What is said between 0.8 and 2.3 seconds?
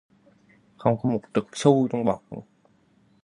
có một trự xu trong bọc